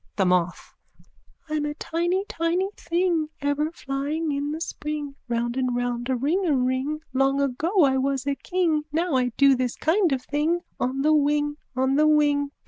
THE 0.15 0.25
MOTH: 0.25 0.73
I'm 1.47 1.63
a 1.63 1.75
tiny 1.75 2.25
tiny 2.27 2.69
thing 2.75 3.27
Ever 3.39 3.69
flying 3.69 4.31
in 4.31 4.49
the 4.51 4.59
spring 4.59 5.13
Round 5.29 5.55
and 5.57 5.75
round 5.75 6.09
a 6.09 6.15
ringaring. 6.15 7.01
Long 7.13 7.39
ago 7.39 7.83
I 7.83 7.97
was 7.99 8.25
a 8.25 8.33
king 8.33 8.81
Now 8.91 9.13
I 9.13 9.27
do 9.37 9.53
this 9.55 9.75
kind 9.75 10.11
of 10.11 10.23
thing 10.23 10.61
On 10.79 11.03
the 11.03 11.13
wing, 11.13 11.55
on 11.75 11.97
the 11.97 12.07
wing! 12.07 12.49